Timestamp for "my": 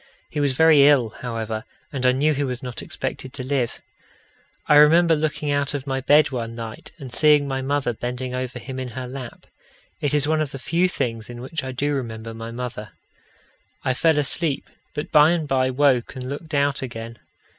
5.85-6.01, 7.47-7.61, 12.33-12.49